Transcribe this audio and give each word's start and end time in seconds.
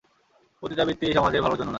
পতিতাবৃত্তি 0.63 1.05
সমাজের 1.13 1.41
ভালোর 1.41 1.57
জন্য 1.57 1.61
নয়। 1.61 1.69